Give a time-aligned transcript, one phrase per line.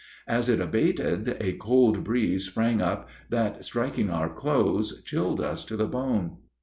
[0.27, 5.77] As it abated a cold breeze sprang up that, striking our clothes, chilled us to
[5.77, 6.37] the bone.